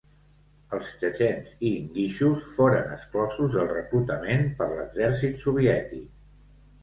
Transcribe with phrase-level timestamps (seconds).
[0.75, 6.09] Els txetxens i ingúixos foren exclosos del reclutament per l'exèrcit soviètic.